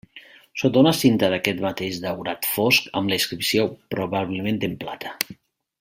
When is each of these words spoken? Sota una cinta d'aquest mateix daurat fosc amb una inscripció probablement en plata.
Sota 0.61 0.79
una 0.83 0.93
cinta 0.99 1.29
d'aquest 1.33 1.61
mateix 1.65 1.99
daurat 2.07 2.49
fosc 2.55 2.89
amb 2.93 3.11
una 3.13 3.21
inscripció 3.21 3.67
probablement 3.97 4.63
en 4.71 4.79
plata. 4.85 5.15